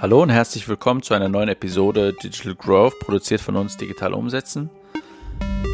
Hallo 0.00 0.22
und 0.22 0.30
herzlich 0.30 0.66
willkommen 0.66 1.02
zu 1.02 1.12
einer 1.12 1.28
neuen 1.28 1.50
Episode 1.50 2.14
Digital 2.14 2.54
Growth, 2.54 2.98
produziert 3.00 3.42
von 3.42 3.54
uns 3.56 3.76
Digital 3.76 4.14
Umsetzen. 4.14 4.70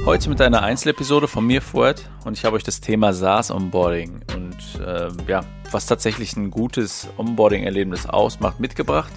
Heute 0.05 0.29
mit 0.29 0.41
einer 0.41 0.65
Einzelepisode 0.65 1.29
von 1.29 1.47
mir, 1.47 1.63
Fuad, 1.63 2.03
und 2.25 2.37
ich 2.37 2.45
habe 2.45 2.57
euch 2.57 2.65
das 2.65 2.81
Thema 2.81 3.13
SaaS 3.13 3.53
Onboarding 3.53 4.23
und 4.35 4.85
äh, 4.85 5.11
ja, 5.29 5.43
was 5.71 5.87
tatsächlich 5.87 6.37
ein 6.37 6.51
gutes 6.51 7.09
Onboarding-Erlebnis 7.19 8.07
ausmacht, 8.07 8.59
mitgebracht. 8.59 9.13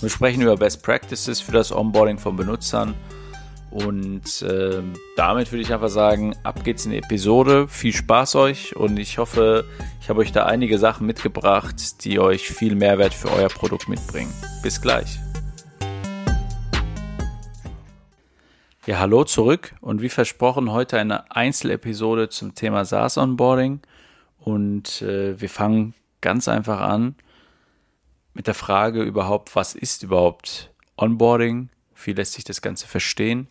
Wir 0.00 0.08
sprechen 0.08 0.40
über 0.40 0.56
Best 0.56 0.82
Practices 0.82 1.38
für 1.38 1.52
das 1.52 1.70
Onboarding 1.70 2.16
von 2.16 2.34
Benutzern 2.36 2.94
und 3.76 4.40
äh, 4.40 4.82
damit 5.16 5.52
würde 5.52 5.60
ich 5.60 5.70
einfach 5.70 5.90
sagen, 5.90 6.34
ab 6.44 6.64
geht's 6.64 6.86
in 6.86 6.92
die 6.92 6.96
Episode. 6.96 7.68
Viel 7.68 7.92
Spaß 7.92 8.34
euch 8.36 8.74
und 8.74 8.98
ich 8.98 9.18
hoffe, 9.18 9.66
ich 10.00 10.08
habe 10.08 10.20
euch 10.20 10.32
da 10.32 10.46
einige 10.46 10.78
Sachen 10.78 11.06
mitgebracht, 11.06 12.02
die 12.02 12.18
euch 12.18 12.48
viel 12.48 12.74
Mehrwert 12.74 13.12
für 13.12 13.30
euer 13.30 13.50
Produkt 13.50 13.86
mitbringen. 13.86 14.32
Bis 14.62 14.80
gleich. 14.80 15.18
Ja, 18.86 18.98
hallo 18.98 19.24
zurück 19.24 19.74
und 19.82 20.00
wie 20.00 20.08
versprochen 20.08 20.72
heute 20.72 20.98
eine 20.98 21.30
Einzelepisode 21.30 22.30
zum 22.30 22.54
Thema 22.54 22.86
SaaS 22.86 23.18
Onboarding 23.18 23.80
und 24.38 25.02
äh, 25.02 25.38
wir 25.38 25.50
fangen 25.50 25.92
ganz 26.22 26.48
einfach 26.48 26.80
an 26.80 27.14
mit 28.32 28.46
der 28.46 28.54
Frage 28.54 29.02
überhaupt, 29.02 29.54
was 29.54 29.74
ist 29.74 30.02
überhaupt 30.02 30.72
Onboarding? 30.96 31.68
Wie 32.02 32.12
lässt 32.14 32.32
sich 32.32 32.44
das 32.44 32.62
Ganze 32.62 32.86
verstehen? 32.86 33.48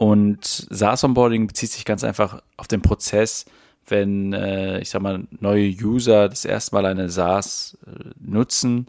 Und 0.00 0.66
SaaS-Onboarding 0.70 1.46
bezieht 1.46 1.72
sich 1.72 1.84
ganz 1.84 2.04
einfach 2.04 2.40
auf 2.56 2.66
den 2.66 2.80
Prozess, 2.80 3.44
wenn, 3.86 4.32
äh, 4.32 4.80
ich 4.80 4.88
sag 4.88 5.02
mal, 5.02 5.26
neue 5.40 5.68
User 5.68 6.30
das 6.30 6.46
erste 6.46 6.74
Mal 6.74 6.86
eine 6.86 7.10
SaaS 7.10 7.76
äh, 7.86 8.08
nutzen 8.18 8.86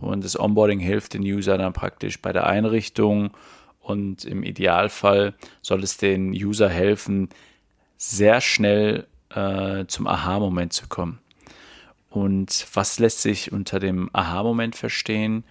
und 0.00 0.24
das 0.24 0.36
Onboarding 0.36 0.80
hilft 0.80 1.14
den 1.14 1.22
User 1.22 1.58
dann 1.58 1.72
praktisch 1.72 2.20
bei 2.20 2.32
der 2.32 2.48
Einrichtung 2.48 3.30
und 3.80 4.24
im 4.24 4.42
Idealfall 4.42 5.34
soll 5.62 5.84
es 5.84 5.96
den 5.96 6.30
User 6.32 6.68
helfen, 6.68 7.28
sehr 7.96 8.40
schnell 8.40 9.06
äh, 9.30 9.84
zum 9.86 10.08
Aha-Moment 10.08 10.72
zu 10.72 10.88
kommen. 10.88 11.20
Und 12.10 12.66
was 12.74 12.98
lässt 12.98 13.22
sich 13.22 13.52
unter 13.52 13.78
dem 13.78 14.10
Aha-Moment 14.12 14.74
verstehen? 14.74 15.44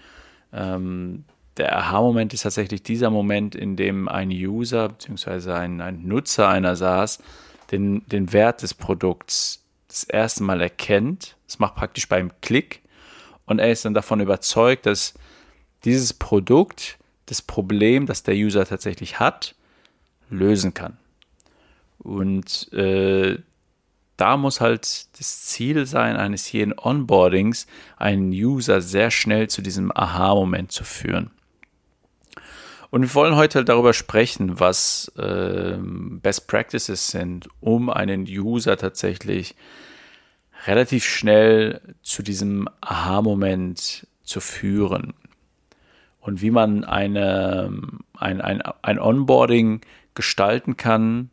Ähm, 0.52 1.24
der 1.58 1.78
Aha-Moment 1.78 2.34
ist 2.34 2.42
tatsächlich 2.42 2.84
dieser 2.84 3.10
Moment, 3.10 3.56
in 3.56 3.76
dem 3.76 4.08
ein 4.08 4.30
User 4.30 4.90
bzw. 4.90 5.52
Ein, 5.52 5.82
ein 5.82 6.08
Nutzer 6.08 6.48
einer 6.50 6.76
SaaS 6.76 7.20
den, 7.72 8.08
den 8.08 8.32
Wert 8.34 8.62
des 8.62 8.74
Produkts 8.74 9.64
das 9.88 10.04
erste 10.04 10.44
Mal 10.44 10.62
erkennt. 10.62 11.36
Das 11.46 11.60
macht 11.60 11.76
praktisch 11.76 12.08
beim 12.08 12.32
Klick 12.42 12.82
und 13.46 13.60
er 13.60 13.72
ist 13.72 13.86
dann 13.86 13.94
davon 13.94 14.20
überzeugt, 14.20 14.86
dass 14.86 15.14
dieses 15.84 16.14
Produkt 16.14 16.98
das 17.28 17.42
Problem, 17.42 18.06
das 18.06 18.24
der 18.24 18.36
User 18.36 18.66
tatsächlich 18.66 19.20
hat, 19.20 19.56
lösen 20.30 20.74
kann. 20.74 20.98
Und 22.00 22.72
äh, 22.74 23.38
da 24.18 24.38
muss 24.38 24.62
halt 24.62 25.18
das 25.20 25.42
Ziel 25.44 25.86
sein 25.86 26.18
eines 26.18 26.52
jeden 26.52 26.74
Onboardings, 26.78 27.68
einen 27.98 28.32
User 28.32 28.82
sehr 28.82 29.12
schnell 29.12 29.48
zu 29.50 29.62
diesem 29.62 29.92
Aha-Moment 29.96 30.72
zu 30.72 30.84
führen. 30.84 31.32
Und 32.90 33.02
wir 33.02 33.14
wollen 33.16 33.36
heute 33.36 33.66
darüber 33.66 33.94
sprechen, 33.94 34.60
was 34.60 35.12
äh, 35.18 35.78
Best 35.80 36.48
Practices 36.48 37.10
sind, 37.10 37.50
um 37.60 37.90
einen 37.90 38.24
User 38.24 38.78
tatsächlich 38.78 39.56
relativ 40.66 41.06
schnell 41.06 41.82
zu 42.02 42.24
diesem 42.24 42.68
Aha-Moment 42.82 44.08
zu 44.24 44.40
führen. 44.40 45.14
Und 46.20 46.42
wie 46.42 46.52
man 46.52 46.84
eine, 46.84 47.72
ein, 48.18 48.42
ein, 48.42 48.62
ein 48.62 49.00
Onboarding 49.00 49.82
gestalten 50.14 50.78
kann, 50.78 51.30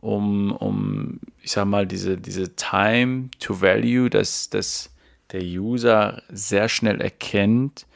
um, 0.00 0.50
um, 0.52 1.20
ich 1.40 1.52
sag 1.52 1.66
mal, 1.66 1.86
diese, 1.86 2.18
diese 2.18 2.56
Time 2.56 3.30
to 3.38 3.60
Value, 3.60 4.10
dass, 4.10 4.50
dass 4.50 4.90
der 5.30 5.42
User 5.42 6.22
sehr 6.28 6.68
schnell 6.68 7.00
erkennt, 7.00 7.86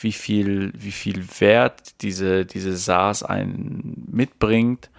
wie 0.00 0.12
viel, 0.12 0.72
wie 0.76 0.92
viel 0.92 1.24
Wert 1.40 2.02
diese, 2.02 2.44
diese 2.44 2.76
SaaS 2.76 3.22
einen 3.22 4.06
mitbringt, 4.10 4.90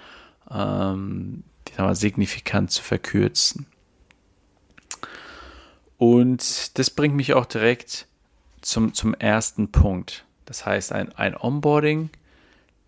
ähm, 0.49 1.43
die 1.67 1.81
mal, 1.81 1.95
signifikant 1.95 2.71
zu 2.71 2.81
verkürzen. 2.81 3.65
Und 5.97 6.77
das 6.77 6.89
bringt 6.89 7.15
mich 7.15 7.33
auch 7.33 7.45
direkt 7.45 8.07
zum, 8.61 8.93
zum 8.93 9.13
ersten 9.13 9.71
Punkt. 9.71 10.25
Das 10.45 10.65
heißt, 10.65 10.91
ein, 10.91 11.11
ein 11.13 11.35
Onboarding 11.35 12.09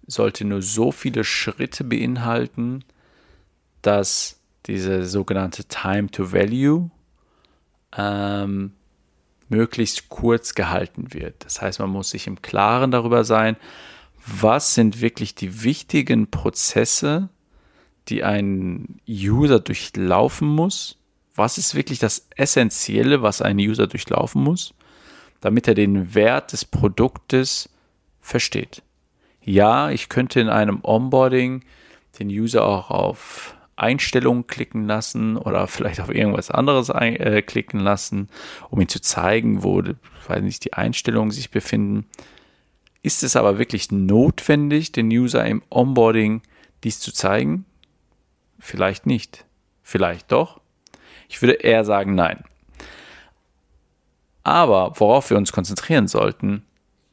sollte 0.06 0.46
nur 0.46 0.62
so 0.62 0.92
viele 0.92 1.24
Schritte 1.24 1.84
beinhalten, 1.84 2.84
dass 3.82 4.40
diese 4.66 5.06
sogenannte 5.06 5.66
Time 5.66 6.10
to 6.10 6.32
Value 6.32 6.90
ähm, 7.96 8.74
möglichst 9.50 10.10
kurz 10.10 10.56
gehalten 10.56 11.14
wird. 11.14 11.46
Das 11.46 11.62
heißt, 11.62 11.80
man 11.80 11.90
muss 11.90 12.10
sich 12.10 12.28
im 12.28 12.42
Klaren 12.42 12.92
darüber 12.92 13.24
sein, 13.24 13.58
was 14.26 14.74
sind 14.74 15.02
wirklich 15.02 15.36
die 15.36 15.64
wichtigen 15.64 16.30
Prozesse, 16.30 17.30
die 18.10 18.24
ein 18.24 19.00
User 19.08 19.60
durchlaufen 19.60 20.48
muss. 20.48 20.98
Was 21.36 21.58
ist 21.58 21.76
wirklich 21.76 22.00
das 22.00 22.28
Essentielle, 22.36 23.22
was 23.22 23.42
ein 23.42 23.58
User 23.58 23.88
durchlaufen 23.88 24.44
muss, 24.44 24.74
damit 25.40 25.68
er 25.68 25.76
den 25.76 26.16
Wert 26.16 26.52
des 26.52 26.66
Produktes 26.66 27.70
versteht. 28.20 28.82
Ja, 29.42 29.90
ich 29.92 30.10
könnte 30.10 30.40
in 30.40 30.50
einem 30.50 30.80
Onboarding 30.84 31.64
den 32.20 32.28
User 32.28 32.66
auch 32.66 32.90
auf 32.90 33.57
Einstellungen 33.78 34.48
klicken 34.48 34.86
lassen 34.86 35.38
oder 35.38 35.68
vielleicht 35.68 36.02
auf 36.02 36.10
irgendwas 36.10 36.52
anderes 36.52 36.90
ein, 36.90 37.16
äh, 37.16 37.42
klicken 37.42 37.80
lassen, 37.80 38.30
um 38.70 38.82
ihm 38.82 38.90
zu 38.90 39.02
zeigen, 39.02 39.64
wo 39.64 39.82
weiß 40.28 40.42
nicht, 40.42 40.66
die 40.66 40.74
Einstellungen 40.74 41.32
sich 41.32 41.52
befinden. 41.52 42.06
Ist 43.02 43.24
es 43.24 43.36
aber 43.36 43.60
wirklich 43.60 43.92
notwendig, 43.92 44.92
den 44.92 45.08
User 45.08 45.46
im 45.46 45.64
Onboarding 45.70 46.42
dies 46.84 47.00
zu 47.00 47.14
zeigen? 47.14 47.66
Vielleicht 48.60 49.06
nicht. 49.06 49.46
Vielleicht 49.84 50.32
doch. 50.32 50.60
Ich 51.30 51.42
würde 51.42 51.54
eher 51.54 51.86
sagen 51.86 52.16
nein. 52.16 52.44
Aber 54.44 54.94
worauf 54.96 55.30
wir 55.30 55.38
uns 55.38 55.52
konzentrieren 55.52 56.08
sollten, 56.08 56.66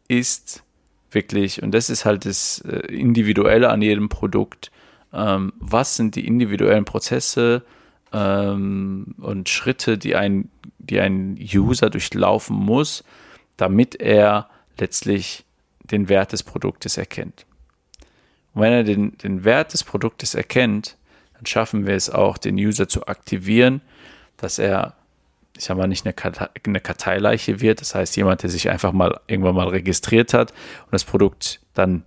ist 0.09 0.63
wirklich, 1.11 1.63
und 1.63 1.73
das 1.73 1.91
ist 1.91 2.05
halt 2.05 2.27
das 2.27 2.61
äh, 2.61 2.87
Individuelle 2.93 3.71
an 3.71 3.83
jedem 3.83 4.09
Produkt, 4.09 4.71
ähm, 5.15 5.53
was 5.59 5.97
sind 5.97 6.17
die 6.17 6.27
individuellen 6.27 6.85
Prozesse 6.85 7.63
ähm, 8.13 9.15
und 9.19 9.49
Schritte, 9.49 9.97
die 9.97 10.17
ein, 10.17 10.51
die 10.79 11.01
ein 11.01 11.39
User 11.39 11.91
durchlaufen 11.91 12.57
muss, 12.57 13.05
damit 13.57 13.95
er 13.95 14.49
letztlich 14.79 15.45
den 15.85 16.09
Wert 16.09 16.33
des 16.33 16.43
Produktes 16.43 16.97
erkennt. 16.97 17.47
Und 18.55 18.63
wenn 18.63 18.73
er 18.73 18.85
den, 18.85 19.17
den 19.19 19.45
Wert 19.45 19.73
des 19.73 19.85
Produktes 19.85 20.35
erkennt, 20.35 20.97
dann 21.35 21.47
schaffen 21.47 21.87
wir 21.87 21.95
es 21.95 22.11
auch, 22.11 22.39
den 22.39 22.57
User 22.57 22.89
zu 22.89 23.07
aktivieren, 23.07 23.83
dass 24.37 24.59
er, 24.59 24.95
ich 25.57 25.65
sag 25.65 25.77
mal, 25.77 25.87
nicht 25.87 26.07
eine, 26.07 26.13
Kartei, 26.13 26.49
eine 26.67 26.81
Karteileiche 26.81 27.61
wird. 27.61 27.81
Das 27.81 27.95
heißt, 27.95 28.17
jemand, 28.17 28.43
der 28.43 28.51
sich 28.51 28.71
einfach 28.71 28.93
mal 28.93 29.21
irgendwann 29.27 29.55
mal 29.55 29.69
registriert 29.69 30.35
hat 30.35 30.53
und 30.87 30.93
das 30.93 31.05
Produkt 31.05 31.61
dann 31.75 32.05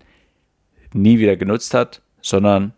nie 0.94 1.19
wieder 1.19 1.35
genutzt 1.35 1.73
hat, 1.73 2.01
sondern 2.22 2.73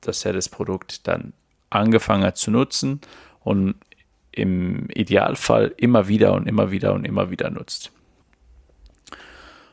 dass 0.00 0.24
er 0.24 0.32
das 0.32 0.48
Produkt 0.48 1.06
dann 1.06 1.32
angefangen 1.70 2.24
hat 2.24 2.36
zu 2.36 2.50
nutzen 2.50 3.00
und 3.40 3.74
im 4.32 4.88
Idealfall 4.90 5.74
immer 5.76 6.08
wieder 6.08 6.34
und 6.34 6.46
immer 6.46 6.70
wieder 6.70 6.92
und 6.94 7.04
immer 7.04 7.30
wieder 7.30 7.50
nutzt. 7.50 7.92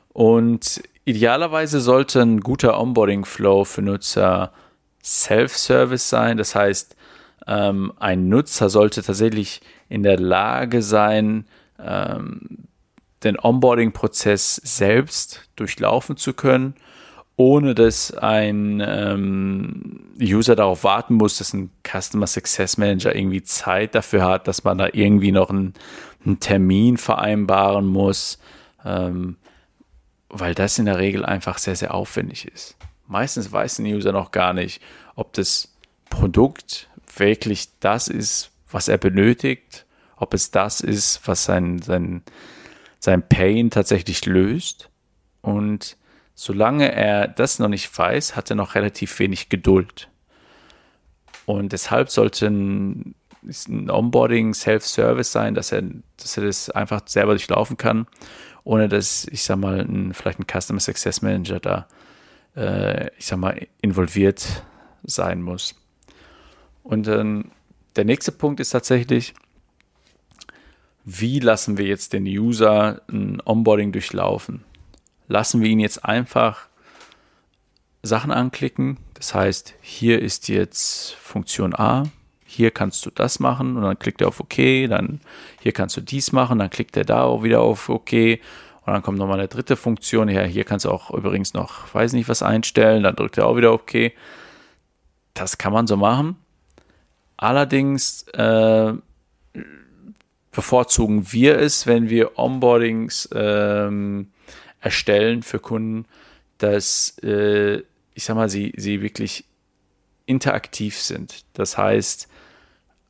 Und 0.10 0.82
idealerweise 1.06 1.80
sollte 1.80 2.22
ein 2.22 2.42
guter 2.42 2.80
Onboarding-Flow 2.80 3.66
für 3.66 3.82
Nutzer 3.82 4.52
Self-Service 5.04 6.10
sein. 6.10 6.38
Das 6.38 6.56
heißt, 6.56 6.96
ähm, 7.46 7.94
ein 8.00 8.28
Nutzer 8.28 8.70
sollte 8.70 9.04
tatsächlich 9.04 9.62
in 9.90 10.04
der 10.04 10.20
Lage 10.20 10.82
sein, 10.82 11.46
ähm, 11.80 12.68
den 13.24 13.40
Onboarding-Prozess 13.40 14.56
selbst 14.56 15.50
durchlaufen 15.56 16.18
zu 16.18 16.34
können 16.34 16.76
ohne 17.38 17.74
dass 17.76 18.12
ein 18.14 18.84
ähm, 18.86 20.12
User 20.20 20.56
darauf 20.56 20.84
warten 20.84 21.16
muss, 21.16 21.38
dass 21.38 21.54
ein 21.54 21.70
Customer 21.88 22.28
Success 22.28 22.78
Manager 22.78 23.16
irgendwie 23.16 23.44
Zeit 23.44 23.96
dafür 23.96 24.26
hat, 24.26 24.48
dass 24.48 24.64
man 24.64 24.78
da 24.78 24.90
irgendwie 24.92 25.32
noch 25.32 25.50
einen, 25.50 25.74
einen 26.26 26.40
Termin 26.40 26.98
vereinbaren 26.98 27.86
muss, 27.86 28.40
ähm, 28.84 29.38
weil 30.30 30.54
das 30.56 30.78
in 30.80 30.86
der 30.86 30.98
Regel 30.98 31.24
einfach 31.24 31.58
sehr, 31.58 31.76
sehr 31.76 31.94
aufwendig 31.94 32.48
ist. 32.48 32.76
Meistens 33.08 33.52
weiß 33.52 33.80
ein 33.80 33.86
User 33.86 34.12
noch 34.12 34.32
gar 34.32 34.54
nicht, 34.54 34.82
ob 35.16 35.32
das 35.34 35.74
Produkt 36.10 36.90
wirklich 37.16 37.70
das 37.80 38.10
ist, 38.10 38.52
was 38.70 38.90
er 38.90 38.98
benötigt, 38.98 39.86
ob 40.18 40.34
es 40.34 40.52
das 40.52 40.82
ist, 40.82 41.22
was 41.26 41.46
sein, 41.46 41.80
sein 41.80 42.24
sein 43.00 43.28
Pain 43.28 43.70
tatsächlich 43.70 44.26
löst. 44.26 44.90
Und 45.42 45.98
solange 46.40 46.92
er 46.94 47.28
das 47.28 47.58
noch 47.58 47.68
nicht 47.68 47.98
weiß, 47.98 48.36
hat 48.36 48.52
er 48.52 48.56
noch 48.56 48.76
relativ 48.76 49.18
wenig 49.18 49.50
Geduld. 49.50 50.08
Und 51.48 51.74
deshalb 51.74 52.10
sollte 52.10 52.46
ein, 52.48 53.16
Onboarding 53.90 54.54
Self-Service 54.54 55.32
sein, 55.32 55.56
dass 55.56 55.72
er, 55.72 55.84
dass 56.18 56.38
er 56.38 56.44
das 56.44 56.70
einfach 56.70 57.02
selber 57.06 57.32
durchlaufen 57.32 57.78
kann, 57.78 58.06
ohne 58.64 58.90
dass, 58.90 59.26
ich 59.26 59.44
sag 59.44 59.58
mal, 59.58 59.80
ein, 59.80 60.14
vielleicht 60.14 60.40
ein 60.40 60.46
Customer 60.46 60.80
Success 60.80 61.22
Manager 61.22 61.60
da, 61.60 61.88
äh, 62.56 63.10
ich 63.18 63.26
sag 63.26 63.40
mal, 63.40 63.66
involviert 63.82 64.64
sein 65.04 65.42
muss. 65.42 65.76
Und 66.84 67.08
dann 67.08 67.52
der 67.96 68.06
nächste 68.06 68.32
Punkt 68.32 68.60
ist 68.60 68.72
tatsächlich, 68.72 69.34
wie 71.06 71.40
lassen 71.40 71.78
wir 71.78 71.86
jetzt 71.86 72.14
den 72.14 72.26
User 72.26 73.02
ein 73.08 73.42
Onboarding 73.46 73.92
durchlaufen? 73.92 74.66
Lassen 75.28 75.62
wir 75.62 75.70
ihn 75.70 75.80
jetzt 75.80 76.06
einfach 76.06 76.68
Sachen 78.02 78.32
anklicken. 78.32 78.98
Das 79.14 79.34
heißt, 79.34 79.76
hier 79.82 80.22
ist 80.22 80.48
jetzt 80.48 81.14
Funktion 81.16 81.76
A, 81.76 82.04
hier 82.46 82.72
kannst 82.72 83.06
du 83.06 83.10
das 83.10 83.40
machen 83.40 83.76
und 83.76 83.84
dann 83.84 84.00
klickt 84.00 84.22
er 84.22 84.30
auf 84.30 84.40
OK, 84.40 84.56
dann 84.90 85.20
hier 85.60 85.74
kannst 85.74 85.98
du 85.98 86.02
dies 86.02 86.32
machen, 86.32 86.60
dann 86.60 86.70
klickt 86.70 86.96
er 86.96 87.04
da 87.04 87.24
auch 87.24 87.44
wieder 87.44 87.62
auf 87.62 87.90
OK 87.90 88.14
und 88.14 88.94
dann 88.94 89.02
kommt 89.02 89.18
nochmal 89.18 89.40
eine 89.40 89.50
dritte 89.50 89.76
Funktion. 89.76 90.30
Ja, 90.30 90.44
hier 90.44 90.64
kannst 90.64 90.86
du 90.86 90.92
auch 90.92 91.12
übrigens 91.12 91.54
noch, 91.54 91.94
weiß 91.94 92.14
nicht, 92.14 92.30
was 92.30 92.42
einstellen, 92.42 93.04
dann 93.04 93.16
drückt 93.16 93.38
er 93.38 93.48
auch 93.48 93.58
wieder 93.58 93.74
OK. 93.74 94.14
Das 95.34 95.58
kann 95.58 95.74
man 95.74 95.88
so 95.88 95.98
machen. 95.98 96.38
Allerdings 97.36 98.24
äh, 98.30 98.94
bevorzugen 100.52 101.32
wir 101.32 101.60
es, 101.60 101.86
wenn 101.86 102.10
wir 102.10 102.40
Onboardings 102.40 103.30
ähm, 103.34 104.32
erstellen 104.80 105.44
für 105.44 105.60
Kunden, 105.60 106.06
dass 106.58 107.18
äh, 107.20 107.82
ich 108.18 108.24
sag 108.24 108.36
mal, 108.36 108.50
sie, 108.50 108.74
sie 108.76 109.04
wirklich 109.04 109.46
interaktiv 110.26 111.00
sind. 111.00 111.46
Das 111.54 111.78
heißt, 111.78 112.28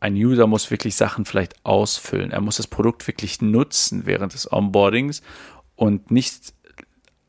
ein 0.02 0.16
User 0.16 0.48
muss 0.48 0.69
wirklich 0.69 0.98
Sachen 0.98 1.24
vielleicht 1.24 1.66
ausfüllen. 1.66 2.31
Er 2.31 2.42
muss 2.42 2.58
das 2.58 2.68
Produkt 2.68 3.08
wirklich 3.08 3.42
nutzen 3.42 4.06
während 4.06 4.34
des 4.34 4.52
Onboardings 4.52 5.22
und 5.78 6.12
nicht 6.12 6.54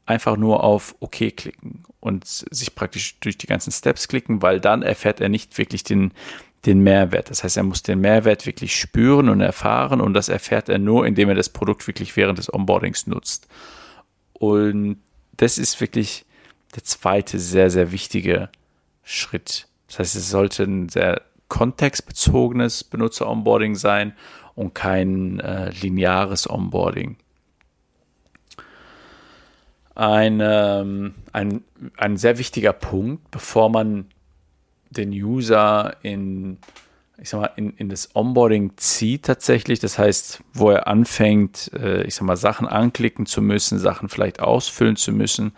einfach 0.07 0.37
nur 0.37 0.65
auf 0.65 0.97
OK 0.99 1.37
klicken 1.37 1.85
und 2.01 2.25
sich 2.27 2.75
praktisch 2.75 3.21
durch 3.21 3.39
die 3.39 3.47
ganzen 3.47 3.71
Steps 3.71 4.09
klicken, 4.09 4.43
weil 4.43 4.59
dann 4.59 4.83
erfährt 4.83 5.21
er 5.21 5.29
nicht 5.29 5.57
wirklich 5.57 5.85
den, 5.85 6.13
den 6.67 6.81
Mehrwert. 6.81 7.31
Das 7.31 7.45
heißt, 7.45 7.57
er 7.57 7.63
muss 7.63 7.85
den 7.85 8.01
Mehrwert 8.01 8.45
wirklich 8.45 8.75
spüren 8.75 9.29
und 9.29 9.41
erfahren 9.41 10.01
und 10.01 10.15
das 10.15 10.29
erfährt 10.29 10.69
er 10.69 10.79
nur, 10.79 11.07
indem 11.07 11.29
er 11.29 11.37
das 11.37 11.49
Produkt 11.49 11.87
wirklich 11.87 12.17
während 12.17 12.39
des 12.39 12.53
Onboardings 12.53 13.07
nutzt. 13.07 13.47
Und 14.39 15.01
das 15.37 15.59
ist 15.59 15.81
wirklich 15.81 16.25
der 16.75 16.85
zweite 16.85 17.39
sehr, 17.39 17.71
sehr 17.71 17.93
wichtige 17.93 18.51
Schritt. 19.03 19.69
Das 19.87 19.99
heißt, 19.99 20.17
es 20.17 20.31
sollte 20.31 20.65
ein 20.65 20.89
sehr 20.89 21.23
kontextbezogenes 21.49 22.85
Benutzer-Onboarding 22.85 23.75
sein 23.75 24.13
und 24.55 24.75
kein 24.75 25.41
äh, 25.41 25.71
lineares 25.71 26.49
Onboarding. 26.49 27.17
Ein, 29.95 30.41
ähm, 30.43 31.15
ein, 31.33 31.65
ein 31.97 32.17
sehr 32.17 32.39
wichtiger 32.39 32.73
Punkt, 32.73 33.31
bevor 33.31 33.71
man 33.71 34.07
den 34.91 35.11
User 35.11 35.97
in, 36.03 36.59
ich 37.21 37.31
sag 37.31 37.41
mal, 37.41 37.51
in, 37.57 37.73
in 37.75 37.89
das 37.89 38.15
Onboarding 38.15 38.73
zieht 38.77 39.25
tatsächlich. 39.25 39.81
Das 39.81 39.99
heißt, 39.99 40.43
wo 40.53 40.71
er 40.71 40.87
anfängt, 40.87 41.71
äh, 41.75 42.03
ich 42.05 42.15
sag 42.15 42.25
mal, 42.25 42.37
Sachen 42.37 42.67
anklicken 42.67 43.27
zu 43.27 43.43
müssen, 43.43 43.79
Sachen 43.79 44.09
vielleicht 44.09 44.41
ausfüllen 44.41 44.97
zu 44.97 45.13
müssen, 45.13 45.53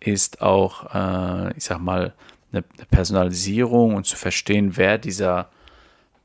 ist 0.00 0.42
auch, 0.42 0.94
äh, 0.94 1.56
ich 1.56 1.64
sag 1.64 1.78
mal, 1.78 2.14
eine, 2.52 2.64
eine, 2.76 2.86
Personalisierung 2.90 3.94
und 3.94 4.06
zu 4.06 4.16
verstehen, 4.16 4.76
wer 4.76 4.98
dieser, 4.98 5.50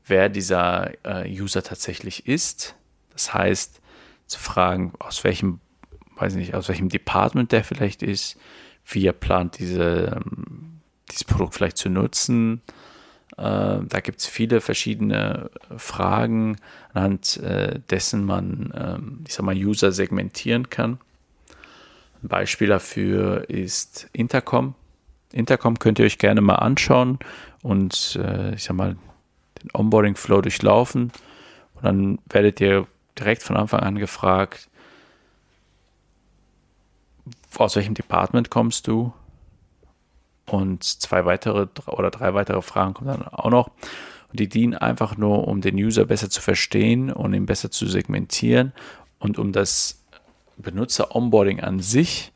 wer 0.06 0.28
dieser 0.28 0.92
äh, 1.04 1.28
User 1.30 1.62
tatsächlich 1.62 2.26
ist. 2.26 2.74
Das 3.12 3.32
heißt, 3.34 3.80
zu 4.26 4.38
fragen, 4.38 4.92
aus 4.98 5.22
welchem, 5.22 5.60
weiß 6.16 6.34
nicht, 6.34 6.54
aus 6.54 6.68
welchem 6.68 6.88
Department 6.88 7.52
der 7.52 7.62
vielleicht 7.62 8.02
ist, 8.02 8.36
wie 8.84 9.06
er 9.06 9.12
plant, 9.12 9.58
diese, 9.58 10.20
dieses 11.08 11.24
Produkt 11.24 11.54
vielleicht 11.54 11.76
zu 11.76 11.88
nutzen. 11.88 12.62
Äh, 13.36 13.78
da 13.88 14.00
gibt 14.02 14.20
es 14.20 14.26
viele 14.26 14.60
verschiedene 14.60 15.50
Fragen, 15.76 16.56
anhand 16.92 17.38
äh, 17.38 17.80
dessen 17.90 18.24
man, 18.24 18.72
ähm, 18.76 19.24
ich 19.26 19.34
sag 19.34 19.44
mal, 19.44 19.56
User 19.56 19.92
segmentieren 19.92 20.70
kann. 20.70 20.98
Ein 22.22 22.28
Beispiel 22.28 22.68
dafür 22.68 23.48
ist 23.48 24.08
Intercom. 24.12 24.74
Intercom 25.32 25.78
könnt 25.78 25.98
ihr 25.98 26.04
euch 26.04 26.18
gerne 26.18 26.40
mal 26.40 26.56
anschauen 26.56 27.18
und 27.62 28.18
äh, 28.22 28.54
ich 28.54 28.64
sag 28.64 28.76
mal 28.76 28.96
den 29.62 29.70
Onboarding-Flow 29.72 30.42
durchlaufen. 30.42 31.12
Und 31.74 31.84
dann 31.84 32.18
werdet 32.28 32.60
ihr 32.60 32.86
direkt 33.18 33.42
von 33.42 33.56
Anfang 33.56 33.80
an 33.80 33.96
gefragt, 33.98 34.68
aus 37.56 37.76
welchem 37.76 37.94
Department 37.94 38.50
kommst 38.50 38.86
du? 38.88 39.12
Und 40.52 40.84
zwei 40.84 41.24
weitere 41.24 41.66
oder 41.86 42.10
drei 42.10 42.34
weitere 42.34 42.60
Fragen 42.60 42.92
kommen 42.92 43.08
dann 43.08 43.26
auch 43.26 43.48
noch. 43.48 43.68
Und 44.30 44.38
die 44.38 44.50
dienen 44.50 44.74
einfach 44.74 45.16
nur, 45.16 45.48
um 45.48 45.62
den 45.62 45.76
User 45.76 46.04
besser 46.04 46.28
zu 46.28 46.42
verstehen 46.42 47.10
und 47.10 47.32
ihn 47.32 47.46
besser 47.46 47.70
zu 47.70 47.86
segmentieren 47.86 48.74
und 49.18 49.38
um 49.38 49.52
das 49.52 50.04
Benutzer-Onboarding 50.58 51.60
an 51.60 51.80
sich 51.80 52.32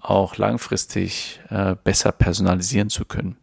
auch 0.00 0.36
langfristig 0.38 1.38
äh, 1.50 1.76
besser 1.84 2.10
personalisieren 2.10 2.90
zu 2.90 3.04
können. 3.04 3.36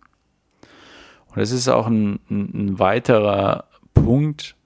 Und 1.28 1.38
das 1.38 1.52
ist 1.52 1.70
auch 1.70 1.88
ein, 1.88 2.20
ein 2.30 2.78
weiterer 2.78 3.70
Punkt. 3.94 4.58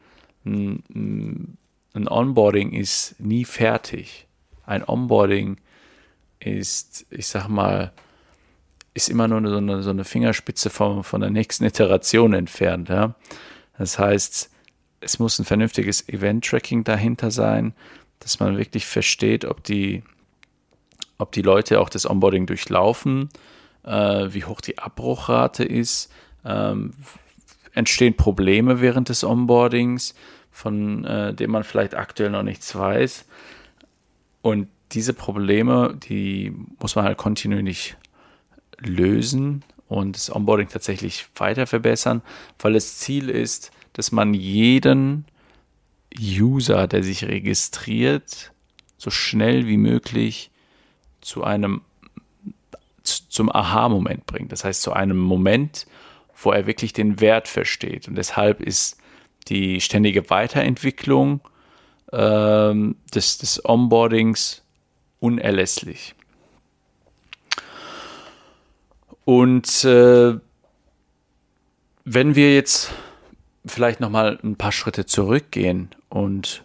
Ein, 0.46 1.58
ein, 1.94 2.08
Onboarding 2.08 2.74
ist 2.74 3.20
nie 3.20 3.46
fertig. 3.46 4.28
Ein 4.66 4.84
Onboarding 4.84 5.58
ist, 6.40 7.06
ich 7.12 7.28
sag 7.28 7.48
mal, 7.50 7.94
ist 8.94 9.10
immer 9.10 9.28
nur 9.28 9.48
so 9.50 9.58
eine, 9.58 9.82
so 9.82 9.90
eine 9.90 10.04
Fingerspitze 10.04 10.70
von, 10.70 11.04
von 11.04 11.22
der 11.22 11.30
nächsten 11.30 11.66
Iteration 11.66 12.34
entfernt. 12.34 12.90
Ja? 12.90 13.16
Das 13.78 13.98
heißt, 13.98 14.52
es 15.02 15.20
muss 15.20 15.40
ein 15.40 15.46
vernünftiges 15.46 16.08
Event-Tracking 16.08 16.84
dahinter 16.84 17.32
sein 17.32 17.74
dass 18.24 18.40
man 18.40 18.58
wirklich 18.58 18.86
versteht, 18.86 19.46
ob 19.46 19.64
die, 19.64 20.04
ob 21.18 21.34
die 21.34 21.42
Leute 21.42 21.82
auch 21.82 21.90
das 21.90 22.10
Onboarding 22.10 22.46
durchlaufen, 22.46 23.30
äh, 23.84 24.28
wie 24.30 24.46
hoch 24.46 24.62
die 24.62 24.78
Abbruchrate 24.80 25.64
ist, 25.66 26.12
ähm, 26.46 26.94
entstehen 27.74 28.16
Probleme 28.16 28.80
während 28.80 29.10
des 29.10 29.24
Onboardings, 29.24 30.16
von 30.52 31.04
äh, 31.04 31.34
denen 31.34 31.52
man 31.52 31.64
vielleicht 31.64 31.96
aktuell 31.96 32.30
noch 32.30 32.44
nichts 32.44 32.76
weiß. 32.76 33.26
Und 34.42 34.68
diese 34.92 35.14
Probleme, 35.14 35.98
die 36.08 36.54
muss 36.80 36.96
man 36.96 37.06
halt 37.06 37.18
kontinuierlich 37.18 37.98
lösen 38.88 39.64
und 39.88 40.16
das 40.16 40.34
Onboarding 40.34 40.70
tatsächlich 40.70 41.28
weiter 41.36 41.68
verbessern, 41.68 42.22
weil 42.60 42.74
das 42.74 42.98
Ziel 42.98 43.30
ist, 43.30 43.72
dass 43.94 44.12
man 44.12 44.34
jeden 44.34 45.26
User, 46.20 46.88
der 46.88 47.04
sich 47.04 47.26
registriert, 47.26 48.52
so 48.98 49.10
schnell 49.10 49.68
wie 49.68 49.78
möglich 49.78 50.52
zu 51.22 51.44
einem 51.44 51.82
zum 53.04 53.54
Aha-Moment 53.54 54.26
bringt. 54.26 54.52
Das 54.52 54.64
heißt, 54.64 54.82
zu 54.82 54.94
einem 54.94 55.18
Moment, 55.18 55.88
wo 56.42 56.52
er 56.52 56.68
wirklich 56.68 56.94
den 56.94 57.20
Wert 57.20 57.48
versteht. 57.48 58.08
Und 58.08 58.16
deshalb 58.16 58.62
ist 58.62 58.98
die 59.50 59.82
ständige 59.82 60.30
Weiterentwicklung 60.30 61.42
ähm, 62.12 62.96
des, 63.14 63.40
des 63.40 63.64
Onboardings 63.66 64.64
unerlässlich. 65.20 66.16
Und 69.26 69.84
äh, 69.86 70.38
wenn 72.06 72.36
wir 72.36 72.54
jetzt 72.54 72.92
vielleicht 73.66 74.00
nochmal 74.00 74.40
ein 74.44 74.58
paar 74.58 74.72
Schritte 74.72 75.06
zurückgehen 75.06 75.90
und 76.10 76.64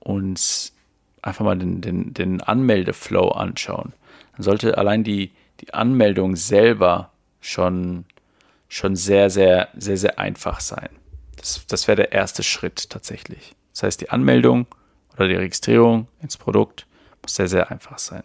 uns 0.00 0.72
einfach 1.20 1.44
mal 1.44 1.58
den, 1.58 1.80
den, 1.80 2.14
den 2.14 2.40
Anmeldeflow 2.40 3.28
anschauen, 3.28 3.92
dann 4.36 4.42
sollte 4.42 4.78
allein 4.78 5.04
die, 5.04 5.32
die 5.60 5.74
Anmeldung 5.74 6.36
selber 6.36 7.10
schon, 7.40 8.04
schon 8.68 8.96
sehr, 8.96 9.28
sehr, 9.28 9.68
sehr, 9.76 9.96
sehr 9.98 10.18
einfach 10.18 10.60
sein. 10.60 10.88
Das, 11.36 11.66
das 11.66 11.86
wäre 11.86 11.96
der 11.96 12.12
erste 12.12 12.42
Schritt 12.42 12.88
tatsächlich. 12.88 13.54
Das 13.72 13.82
heißt, 13.82 14.00
die 14.00 14.10
Anmeldung 14.10 14.66
oder 15.14 15.28
die 15.28 15.34
Registrierung 15.34 16.08
ins 16.22 16.36
Produkt 16.36 16.86
muss 17.22 17.34
sehr, 17.34 17.48
sehr 17.48 17.70
einfach 17.70 17.98
sein. 17.98 18.22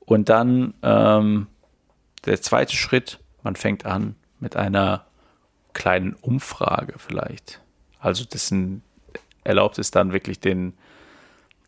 Und 0.00 0.28
dann 0.28 0.74
ähm, 0.82 1.46
der 2.24 2.40
zweite 2.40 2.76
Schritt, 2.76 3.18
man 3.42 3.56
fängt 3.56 3.86
an 3.86 4.14
mit 4.40 4.56
einer 4.56 5.06
kleinen 5.72 6.14
Umfrage 6.14 6.94
vielleicht. 6.98 7.60
Also 7.98 8.24
das 8.28 8.52
erlaubt 9.44 9.78
es 9.78 9.90
dann 9.90 10.12
wirklich 10.12 10.40
den, 10.40 10.74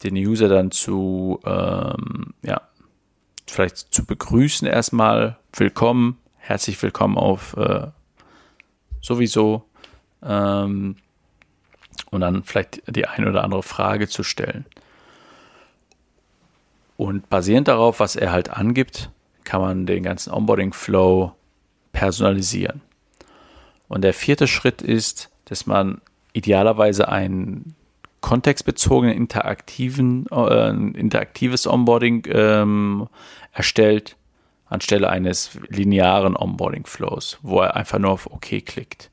den 0.03 0.15
User 0.17 0.49
dann 0.49 0.71
zu, 0.71 1.41
ähm, 1.45 2.35
ja, 2.43 2.61
vielleicht 3.47 3.77
zu 3.77 4.05
begrüßen 4.05 4.67
erstmal. 4.67 5.39
Willkommen, 5.53 6.19
herzlich 6.37 6.81
willkommen 6.83 7.17
auf 7.17 7.57
äh, 7.57 7.89
sowieso. 9.01 9.65
Ähm, 10.23 10.97
und 12.11 12.21
dann 12.21 12.45
vielleicht 12.45 12.83
die 12.95 13.07
eine 13.07 13.29
oder 13.29 13.45
andere 13.45 13.63
Frage 13.63 14.09
zu 14.09 14.23
stellen. 14.23 14.67
Und 16.97 17.29
basierend 17.29 17.69
darauf, 17.69 17.99
was 17.99 18.15
er 18.15 18.31
halt 18.31 18.51
angibt, 18.51 19.11
kann 19.45 19.61
man 19.61 19.87
den 19.87 20.03
ganzen 20.03 20.33
Onboarding-Flow 20.33 21.33
personalisieren. 21.93 22.81
Und 23.89 24.03
der 24.03 24.15
vierte 24.15 24.47
Schritt 24.47 24.83
ist, 24.83 25.31
dass 25.45 25.67
man 25.67 26.01
idealerweise 26.33 27.09
einen 27.09 27.75
kontextbezogenen 28.21 29.15
interaktiven, 29.15 30.27
äh, 30.31 30.71
interaktives 30.71 31.67
Onboarding 31.67 32.27
ähm, 32.31 33.07
erstellt, 33.53 34.17
anstelle 34.67 35.11
eines 35.11 35.51
linearen 35.69 36.35
Onboarding-Flows, 36.37 37.39
wo 37.43 37.61
er 37.61 37.77
einfach 37.77 37.99
nur 37.99 38.13
auf 38.13 38.27
OK 38.27 38.65
klickt. 38.65 39.11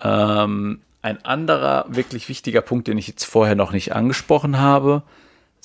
Ähm, 0.00 0.80
ein 1.02 1.24
anderer 1.24 1.84
wirklich 1.88 2.28
wichtiger 2.28 2.60
Punkt, 2.60 2.88
den 2.88 2.98
ich 2.98 3.08
jetzt 3.08 3.24
vorher 3.24 3.56
noch 3.56 3.72
nicht 3.72 3.94
angesprochen 3.94 4.58
habe, 4.58 5.02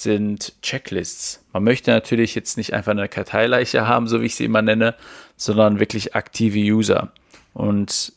sind 0.01 0.61
Checklists. 0.61 1.43
Man 1.53 1.63
möchte 1.63 1.91
natürlich 1.91 2.35
jetzt 2.35 2.57
nicht 2.57 2.73
einfach 2.73 2.91
eine 2.91 3.07
Karteileiche 3.07 3.87
haben, 3.87 4.07
so 4.07 4.21
wie 4.21 4.25
ich 4.25 4.35
sie 4.35 4.45
immer 4.45 4.61
nenne, 4.61 4.95
sondern 5.35 5.79
wirklich 5.79 6.15
aktive 6.15 6.59
User. 6.59 7.11
Und 7.53 8.13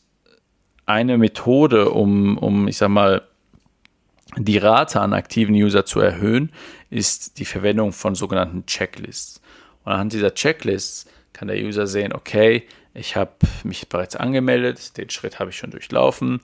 eine 0.85 1.17
Methode, 1.17 1.89
um, 1.89 2.37
um 2.37 2.67
ich 2.67 2.77
sag 2.77 2.89
mal, 2.89 3.23
die 4.37 4.57
Rate 4.57 5.01
an 5.01 5.13
aktiven 5.13 5.55
User 5.55 5.85
zu 5.85 5.99
erhöhen, 5.99 6.51
ist 6.89 7.39
die 7.39 7.45
Verwendung 7.45 7.93
von 7.93 8.15
sogenannten 8.15 8.65
Checklists. 8.65 9.41
Und 9.83 9.93
anhand 9.93 10.13
dieser 10.13 10.33
Checklists 10.33 11.05
kann 11.35 11.47
der 11.47 11.57
User 11.57 11.85
sehen, 11.85 12.13
okay, 12.13 12.63
ich 12.97 13.17
habe 13.17 13.31
mich 13.63 13.89
bereits 13.89 14.15
angemeldet, 14.15 14.97
den 14.97 15.09
Schritt 15.09 15.37
habe 15.39 15.49
ich 15.49 15.57
schon 15.57 15.69
durchlaufen. 15.69 16.39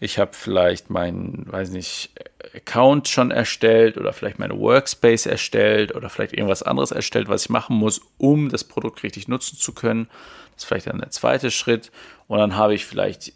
Ich 0.00 0.18
habe 0.18 0.32
vielleicht 0.34 0.90
meinen, 0.90 1.46
weiß 1.48 1.70
nicht, 1.70 2.10
Account 2.54 3.06
schon 3.06 3.30
erstellt 3.30 3.96
oder 3.96 4.12
vielleicht 4.12 4.40
meine 4.40 4.58
Workspace 4.58 5.26
erstellt 5.26 5.94
oder 5.94 6.10
vielleicht 6.10 6.32
irgendwas 6.32 6.64
anderes 6.64 6.90
erstellt, 6.90 7.28
was 7.28 7.44
ich 7.44 7.50
machen 7.50 7.76
muss, 7.76 8.00
um 8.18 8.48
das 8.48 8.64
Produkt 8.64 9.04
richtig 9.04 9.28
nutzen 9.28 9.56
zu 9.56 9.72
können. 9.72 10.08
Das 10.54 10.64
ist 10.64 10.68
vielleicht 10.68 10.88
dann 10.88 10.98
der 10.98 11.10
zweite 11.10 11.52
Schritt. 11.52 11.92
Und 12.26 12.38
dann 12.38 12.56
habe 12.56 12.74
ich 12.74 12.84
vielleicht 12.84 13.32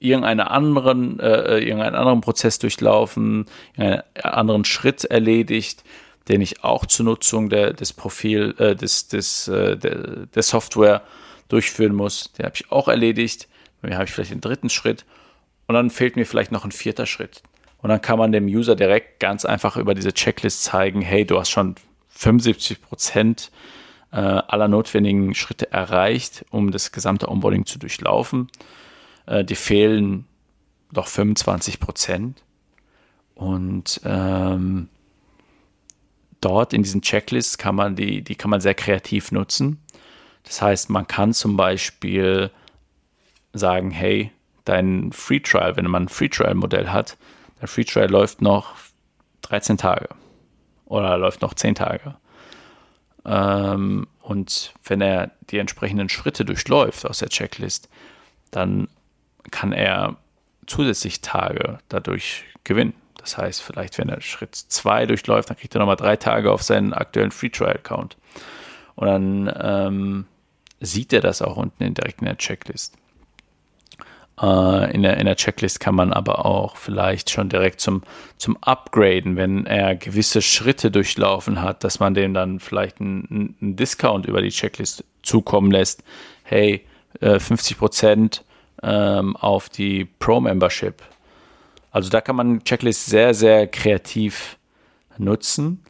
irgendeinen 0.00 0.40
anderen, 0.40 1.20
äh, 1.20 1.58
irgendeinen 1.58 1.94
anderen 1.94 2.20
Prozess 2.20 2.58
durchlaufen, 2.58 3.46
einen 3.76 4.02
anderen 4.20 4.64
Schritt 4.64 5.04
erledigt, 5.04 5.84
den 6.28 6.40
ich 6.40 6.64
auch 6.64 6.86
zur 6.86 7.06
Nutzung 7.06 7.48
der, 7.48 7.72
des 7.72 7.92
Profil, 7.92 8.54
äh, 8.58 8.76
des, 8.76 9.08
des, 9.08 9.48
äh, 9.48 9.76
der, 9.76 10.26
der 10.26 10.42
Software 10.42 11.02
durchführen 11.48 11.94
muss. 11.94 12.32
Den 12.32 12.46
habe 12.46 12.54
ich 12.56 12.70
auch 12.70 12.88
erledigt. 12.88 13.48
Dann 13.82 13.94
habe 13.94 14.04
ich 14.04 14.12
vielleicht 14.12 14.30
den 14.30 14.40
dritten 14.40 14.70
Schritt 14.70 15.04
und 15.66 15.74
dann 15.74 15.90
fehlt 15.90 16.16
mir 16.16 16.26
vielleicht 16.26 16.52
noch 16.52 16.64
ein 16.64 16.72
vierter 16.72 17.06
Schritt. 17.06 17.42
Und 17.78 17.88
dann 17.88 18.02
kann 18.02 18.18
man 18.18 18.32
dem 18.32 18.46
User 18.46 18.76
direkt 18.76 19.20
ganz 19.20 19.44
einfach 19.44 19.76
über 19.76 19.94
diese 19.94 20.12
Checklist 20.12 20.64
zeigen, 20.64 21.00
hey, 21.00 21.24
du 21.24 21.38
hast 21.38 21.50
schon 21.50 21.76
75 22.08 22.82
Prozent 22.82 23.50
äh, 24.12 24.16
aller 24.16 24.68
notwendigen 24.68 25.34
Schritte 25.34 25.72
erreicht, 25.72 26.44
um 26.50 26.70
das 26.70 26.92
gesamte 26.92 27.28
Onboarding 27.28 27.64
zu 27.64 27.78
durchlaufen. 27.78 28.48
Äh, 29.26 29.44
dir 29.44 29.56
fehlen 29.56 30.26
doch 30.92 31.06
25 31.06 31.80
Prozent. 31.80 32.42
Und 33.34 34.00
ähm, 34.04 34.88
dort 36.40 36.72
in 36.72 36.82
diesen 36.82 37.02
Checklists 37.02 37.58
kann 37.58 37.74
man 37.74 37.96
die, 37.96 38.22
die 38.22 38.34
kann 38.34 38.50
man 38.50 38.60
sehr 38.60 38.74
kreativ 38.74 39.32
nutzen. 39.32 39.82
Das 40.44 40.62
heißt, 40.62 40.90
man 40.90 41.06
kann 41.06 41.34
zum 41.34 41.56
Beispiel 41.56 42.50
sagen, 43.52 43.90
hey, 43.90 44.32
dein 44.64 45.12
Free 45.12 45.40
Trial, 45.40 45.76
wenn 45.76 45.86
man 45.86 46.04
ein 46.04 46.08
Free 46.08 46.28
Trial 46.28 46.54
Modell 46.54 46.88
hat, 46.88 47.16
dein 47.58 47.68
Free 47.68 47.84
Trial 47.84 48.10
läuft 48.10 48.40
noch 48.42 48.74
13 49.42 49.76
Tage 49.76 50.08
oder 50.86 51.18
läuft 51.18 51.42
noch 51.42 51.54
10 51.54 51.74
Tage. 51.74 52.16
Ähm, 53.24 54.06
und 54.22 54.72
wenn 54.84 55.00
er 55.00 55.32
die 55.50 55.58
entsprechenden 55.58 56.08
Schritte 56.08 56.44
durchläuft 56.44 57.06
aus 57.06 57.18
der 57.18 57.28
Checklist, 57.28 57.88
dann 58.50 58.88
kann 59.50 59.72
er 59.72 60.16
zusätzlich 60.66 61.20
Tage 61.20 61.78
dadurch 61.88 62.44
gewinnen. 62.64 62.94
Das 63.20 63.36
heißt, 63.36 63.62
vielleicht, 63.62 63.98
wenn 63.98 64.08
er 64.08 64.20
Schritt 64.20 64.54
2 64.54 65.06
durchläuft, 65.06 65.50
dann 65.50 65.56
kriegt 65.56 65.74
er 65.74 65.80
nochmal 65.80 65.96
drei 65.96 66.16
Tage 66.16 66.50
auf 66.50 66.62
seinen 66.62 66.92
aktuellen 66.92 67.30
Free 67.30 67.50
Trial 67.50 67.76
Account. 67.76 68.16
Und 68.96 69.06
dann 69.06 69.54
ähm, 69.60 70.26
sieht 70.80 71.12
er 71.12 71.20
das 71.20 71.42
auch 71.42 71.56
unten 71.56 71.82
in, 71.82 71.94
direkt 71.94 72.20
in 72.20 72.26
der 72.26 72.38
Checklist. 72.38 72.96
Äh, 74.40 74.94
in, 74.94 75.02
der, 75.02 75.18
in 75.18 75.26
der 75.26 75.36
Checklist 75.36 75.80
kann 75.80 75.94
man 75.94 76.12
aber 76.12 76.46
auch 76.46 76.76
vielleicht 76.76 77.30
schon 77.30 77.48
direkt 77.48 77.80
zum, 77.80 78.02
zum 78.38 78.56
Upgraden, 78.62 79.36
wenn 79.36 79.66
er 79.66 79.94
gewisse 79.96 80.40
Schritte 80.42 80.90
durchlaufen 80.90 81.62
hat, 81.62 81.84
dass 81.84 82.00
man 82.00 82.14
dem 82.14 82.34
dann 82.34 82.58
vielleicht 82.58 83.00
einen, 83.00 83.56
einen 83.60 83.76
Discount 83.76 84.26
über 84.26 84.40
die 84.40 84.50
Checklist 84.50 85.04
zukommen 85.22 85.70
lässt. 85.70 86.02
Hey, 86.42 86.84
äh, 87.20 87.38
50 87.38 87.78
Prozent 87.78 88.44
ähm, 88.82 89.36
auf 89.36 89.68
die 89.68 90.06
Pro-Membership. 90.06 91.02
Also 91.90 92.10
da 92.10 92.20
kann 92.20 92.36
man 92.36 92.62
Checklist 92.64 93.06
sehr, 93.06 93.34
sehr 93.34 93.66
kreativ 93.66 94.56
nutzen. 95.18 95.82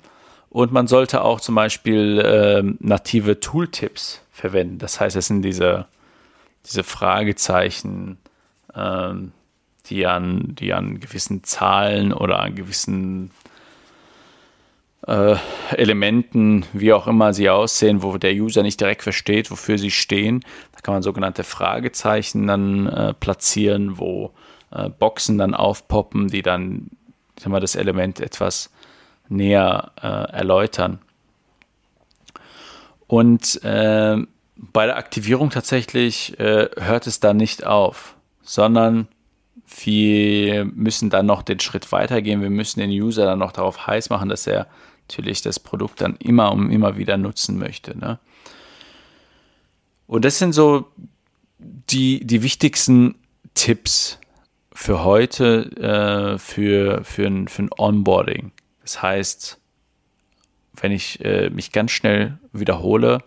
Und 0.48 0.72
man 0.72 0.88
sollte 0.88 1.22
auch 1.22 1.40
zum 1.40 1.54
Beispiel 1.54 2.22
ähm, 2.24 2.76
native 2.80 3.38
Tooltips 3.38 4.20
verwenden. 4.32 4.78
Das 4.78 5.00
heißt, 5.00 5.14
es 5.14 5.26
sind 5.28 5.42
diese, 5.42 5.86
diese 6.66 6.82
Fragezeichen, 6.82 8.18
ähm, 8.74 9.32
die, 9.86 10.06
an, 10.06 10.56
die 10.58 10.72
an 10.72 10.98
gewissen 10.98 11.44
Zahlen 11.44 12.12
oder 12.12 12.40
an 12.40 12.56
gewissen 12.56 13.30
äh, 15.06 15.36
Elementen, 15.70 16.66
wie 16.72 16.92
auch 16.92 17.06
immer 17.06 17.32
sie 17.32 17.48
aussehen, 17.48 18.02
wo 18.02 18.18
der 18.18 18.34
User 18.34 18.62
nicht 18.62 18.80
direkt 18.80 19.02
versteht, 19.02 19.50
wofür 19.50 19.78
sie 19.78 19.90
stehen. 19.90 20.44
Da 20.72 20.80
kann 20.80 20.94
man 20.94 21.02
sogenannte 21.02 21.44
Fragezeichen 21.44 22.46
dann 22.46 22.86
äh, 22.86 23.14
platzieren, 23.14 23.98
wo 23.98 24.32
äh, 24.70 24.88
Boxen 24.88 25.38
dann 25.38 25.54
aufpoppen, 25.54 26.28
die 26.28 26.42
dann 26.42 26.90
ich 27.36 27.44
sag 27.44 27.60
das 27.60 27.74
Element 27.74 28.20
etwas 28.20 28.70
näher 29.28 29.92
äh, 30.02 30.06
erläutern. 30.06 30.98
Und 33.06 33.62
äh, 33.64 34.18
bei 34.56 34.86
der 34.86 34.96
Aktivierung 34.96 35.50
tatsächlich 35.50 36.38
äh, 36.38 36.68
hört 36.76 37.06
es 37.06 37.18
dann 37.18 37.38
nicht 37.38 37.64
auf, 37.64 38.14
sondern 38.42 39.08
wir 39.82 40.64
müssen 40.66 41.10
dann 41.10 41.26
noch 41.26 41.42
den 41.42 41.60
Schritt 41.60 41.90
weitergehen. 41.92 42.42
Wir 42.42 42.50
müssen 42.50 42.80
den 42.80 42.90
User 42.90 43.24
dann 43.24 43.38
noch 43.38 43.52
darauf 43.52 43.86
heiß 43.86 44.10
machen, 44.10 44.28
dass 44.28 44.46
er 44.46 44.66
natürlich 45.08 45.42
das 45.42 45.58
Produkt 45.58 46.02
dann 46.02 46.16
immer 46.16 46.52
und 46.52 46.70
immer 46.70 46.96
wieder 46.96 47.16
nutzen 47.16 47.58
möchte. 47.58 47.96
Ne? 47.98 48.18
Und 50.06 50.24
das 50.24 50.38
sind 50.38 50.52
so 50.52 50.88
die, 51.58 52.24
die 52.26 52.42
wichtigsten 52.42 53.14
Tipps 53.54 54.19
für 54.72 55.04
heute, 55.04 56.34
äh, 56.34 56.38
für, 56.38 57.04
für, 57.04 57.26
ein, 57.26 57.48
für 57.48 57.62
ein 57.62 57.70
Onboarding. 57.76 58.52
Das 58.82 59.02
heißt, 59.02 59.60
wenn 60.80 60.92
ich 60.92 61.24
äh, 61.24 61.50
mich 61.50 61.72
ganz 61.72 61.90
schnell 61.90 62.38
wiederhole, 62.52 63.18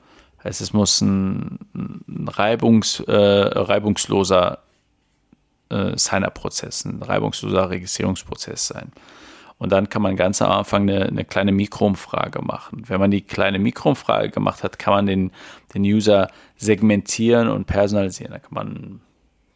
heißt 0.44 0.62
es 0.62 0.74
muss 0.74 1.02
ein, 1.02 1.60
ein 1.74 2.28
reibungs, 2.28 3.00
äh, 3.02 3.14
reibungsloser 3.14 4.60
äh, 5.70 5.98
Sign-up-Prozess, 5.98 6.86
ein 6.86 7.02
reibungsloser 7.02 7.70
Registrierungsprozess 7.70 8.68
sein. 8.68 8.92
Und 9.58 9.72
dann 9.72 9.88
kann 9.88 10.02
man 10.02 10.16
ganz 10.16 10.42
am 10.42 10.52
Anfang 10.52 10.90
eine, 10.90 11.06
eine 11.06 11.24
kleine 11.24 11.52
Mikroumfrage 11.52 12.42
machen. 12.42 12.84
Wenn 12.88 13.00
man 13.00 13.12
die 13.12 13.22
kleine 13.22 13.60
Mikroumfrage 13.60 14.30
gemacht 14.30 14.64
hat, 14.64 14.80
kann 14.80 14.94
man 14.94 15.06
den, 15.06 15.32
den 15.74 15.84
User 15.84 16.30
segmentieren 16.58 17.48
und 17.48 17.66
personalisieren. 17.66 18.34
Da 18.34 18.40
kann 18.40 18.54
man 18.54 19.02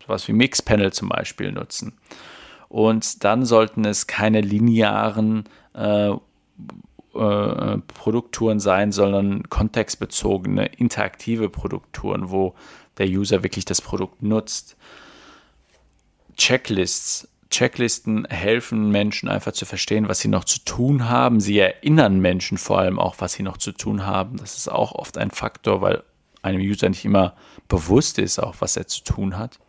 sowas 0.08 0.28
wie 0.28 0.34
Mixpanel 0.34 0.94
zum 0.94 1.10
Beispiel 1.10 1.52
nutzen. 1.52 1.98
Und 2.70 3.24
dann 3.24 3.46
sollten 3.46 3.86
es 3.86 4.08
keine 4.08 4.42
linearen 4.42 5.46
äh, 5.74 6.10
äh, 6.10 6.18
Produkttouren 7.94 8.60
sein, 8.60 8.92
sondern 8.92 9.50
kontextbezogene, 9.50 10.66
interaktive 10.66 11.50
Produkttouren, 11.50 12.30
wo 12.30 12.56
der 12.98 13.08
User 13.08 13.44
wirklich 13.44 13.66
das 13.66 13.82
Produkt 13.82 14.22
nutzt. 14.24 14.76
Checklists 16.36 17.30
Checklisten 17.50 18.28
helfen 18.30 18.92
Menschen 18.92 19.30
einfach 19.30 19.54
zu 19.54 19.66
verstehen, 19.66 20.10
was 20.10 20.20
sie 20.20 20.28
noch 20.28 20.44
zu 20.44 20.60
tun 20.66 21.08
haben. 21.08 21.40
Sie 21.40 21.58
erinnern 21.58 22.20
Menschen 22.20 22.58
vor 22.58 22.80
allem 22.80 23.00
auch, 23.00 23.16
was 23.20 23.34
sie 23.34 23.44
noch 23.44 23.56
zu 23.56 23.72
tun 23.72 24.06
haben. 24.06 24.36
Das 24.36 24.58
ist 24.58 24.68
auch 24.68 24.92
oft 24.92 25.18
ein 25.18 25.32
Faktor, 25.32 25.82
weil 25.82 26.04
einem 26.42 26.60
User 26.60 26.90
nicht 26.90 27.06
immer 27.06 27.36
bewusst 27.70 28.20
ist, 28.20 28.40
auch 28.40 28.56
was 28.60 28.76
er 28.76 28.88
zu 28.88 29.02
tun 29.04 29.38
hat. 29.38 29.60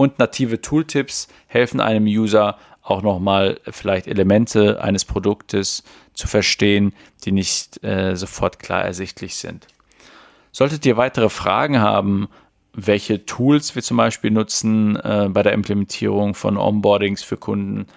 Und 0.00 0.20
native 0.20 0.60
Tooltips 0.60 1.26
helfen 1.48 1.80
einem 1.80 2.06
User 2.06 2.56
auch 2.84 3.02
nochmal 3.02 3.58
vielleicht 3.68 4.06
Elemente 4.06 4.80
eines 4.80 5.04
Produktes 5.04 5.82
zu 6.14 6.28
verstehen, 6.28 6.94
die 7.24 7.32
nicht 7.32 7.82
äh, 7.82 8.14
sofort 8.14 8.60
klar 8.60 8.84
ersichtlich 8.84 9.34
sind. 9.34 9.66
Solltet 10.52 10.86
ihr 10.86 10.96
weitere 10.96 11.28
Fragen 11.28 11.80
haben, 11.80 12.28
welche 12.72 13.26
Tools 13.26 13.74
wir 13.74 13.82
zum 13.82 13.96
Beispiel 13.96 14.30
nutzen 14.30 14.94
äh, 14.94 15.26
bei 15.30 15.42
der 15.42 15.52
Implementierung 15.52 16.34
von 16.34 16.56
Onboardings 16.56 17.24
für 17.24 17.36
Kunden, 17.36 17.88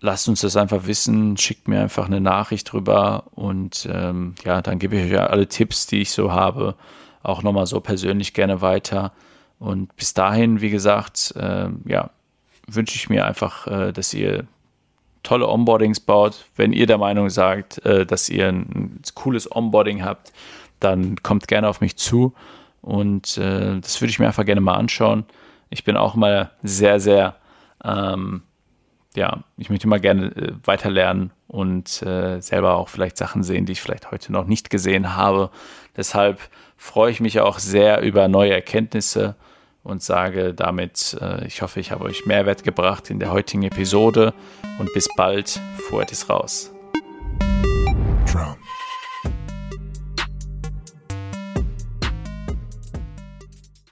lasst 0.00 0.28
uns 0.28 0.40
das 0.40 0.56
einfach 0.56 0.86
wissen, 0.86 1.36
schickt 1.36 1.68
mir 1.68 1.82
einfach 1.82 2.06
eine 2.06 2.20
Nachricht 2.20 2.72
drüber 2.72 3.26
und 3.36 3.88
ähm, 3.92 4.34
ja, 4.44 4.60
dann 4.60 4.80
gebe 4.80 4.96
ich 4.96 5.12
euch 5.12 5.20
alle 5.20 5.46
Tipps, 5.46 5.86
die 5.86 6.00
ich 6.00 6.10
so 6.10 6.32
habe, 6.32 6.74
auch 7.22 7.44
nochmal 7.44 7.66
so 7.66 7.78
persönlich 7.78 8.34
gerne 8.34 8.60
weiter. 8.60 9.12
Und 9.60 9.94
bis 9.94 10.14
dahin, 10.14 10.60
wie 10.60 10.70
gesagt, 10.70 11.32
äh, 11.36 11.68
ja, 11.84 12.10
wünsche 12.66 12.96
ich 12.96 13.08
mir 13.08 13.26
einfach, 13.26 13.66
äh, 13.68 13.92
dass 13.92 14.12
ihr 14.12 14.46
tolle 15.22 15.48
Onboardings 15.48 16.00
baut. 16.00 16.46
Wenn 16.56 16.72
ihr 16.72 16.86
der 16.86 16.98
Meinung 16.98 17.30
sagt, 17.30 17.84
äh, 17.84 18.04
dass 18.04 18.28
ihr 18.28 18.48
ein, 18.48 19.00
cooles 19.14 19.54
Onboarding 19.54 20.02
habt, 20.02 20.32
dann 20.80 21.22
kommt 21.22 21.46
gerne 21.46 21.68
auf 21.68 21.80
mich 21.80 21.96
zu 21.96 22.34
und 22.80 23.36
äh, 23.36 23.78
das 23.80 24.00
würde 24.00 24.10
ich 24.10 24.18
mir 24.18 24.26
einfach 24.26 24.46
gerne 24.46 24.62
mal 24.62 24.76
anschauen. 24.76 25.24
Ich 25.68 25.84
bin 25.84 25.96
auch 25.96 26.14
mal 26.14 26.50
sehr, 26.62 26.98
sehr 26.98 27.36
ähm, 27.84 28.42
ja, 29.16 29.42
ich 29.56 29.70
möchte 29.70 29.88
mal 29.88 30.00
gerne 30.00 30.26
äh, 30.36 30.52
weiter 30.64 30.90
lernen 30.90 31.32
und 31.48 32.02
äh, 32.02 32.40
selber 32.40 32.76
auch 32.76 32.88
vielleicht 32.88 33.16
Sachen 33.16 33.42
sehen, 33.42 33.66
die 33.66 33.72
ich 33.72 33.82
vielleicht 33.82 34.10
heute 34.10 34.32
noch 34.32 34.46
nicht 34.46 34.70
gesehen 34.70 35.16
habe. 35.16 35.50
Deshalb 35.96 36.40
freue 36.76 37.10
ich 37.10 37.20
mich 37.20 37.40
auch 37.40 37.58
sehr 37.58 38.02
über 38.02 38.28
neue 38.28 38.52
Erkenntnisse 38.52 39.34
und 39.82 40.02
sage 40.02 40.54
damit, 40.54 41.16
äh, 41.20 41.46
ich 41.46 41.62
hoffe, 41.62 41.80
ich 41.80 41.90
habe 41.90 42.04
euch 42.04 42.26
Mehrwert 42.26 42.64
gebracht 42.64 43.10
in 43.10 43.18
der 43.18 43.32
heutigen 43.32 43.62
Episode 43.62 44.34
und 44.78 44.92
bis 44.92 45.08
bald, 45.16 45.60
Fuert 45.88 46.12
ist 46.12 46.28
raus. 46.28 46.72
Trump. 48.26 48.58